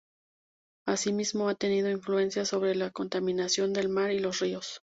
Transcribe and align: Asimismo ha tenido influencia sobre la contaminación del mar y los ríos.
Asimismo 0.87 1.47
ha 1.47 1.53
tenido 1.53 1.91
influencia 1.91 2.43
sobre 2.43 2.73
la 2.73 2.89
contaminación 2.89 3.71
del 3.71 3.87
mar 3.89 4.09
y 4.11 4.17
los 4.17 4.39
ríos. 4.39 4.81